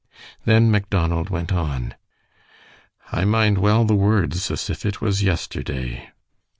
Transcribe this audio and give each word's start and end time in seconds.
Then 0.45 0.71
Macdonald 0.71 1.29
went 1.29 1.53
on. 1.53 1.93
"I 3.11 3.23
mind 3.23 3.59
well 3.59 3.85
the 3.85 3.93
words, 3.93 4.49
as 4.49 4.67
if 4.67 4.83
it 4.83 4.99
was 4.99 5.21
yesterday. 5.21 6.09